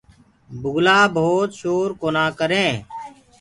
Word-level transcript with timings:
بُگلآ 0.61 0.99
ڀوت 1.15 1.49
شور 1.59 1.87
ڪونآ 2.01 2.25
ڪرينٚ۔ 2.39 2.77